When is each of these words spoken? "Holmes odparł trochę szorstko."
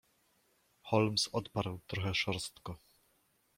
"Holmes 0.81 1.29
odparł 1.33 1.79
trochę 1.87 2.13
szorstko." 2.15 2.77